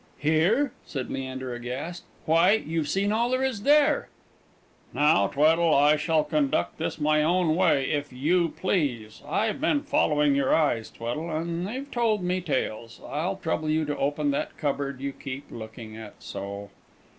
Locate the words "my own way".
6.99-7.87